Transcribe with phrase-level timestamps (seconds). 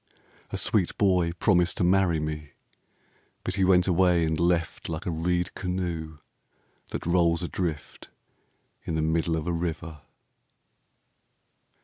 [0.49, 2.53] A sweet boy promised to marry me,
[3.43, 6.17] But he went away and left Like a reed canoe
[6.87, 8.09] that rolls adrift
[8.83, 9.99] In the middle of a river.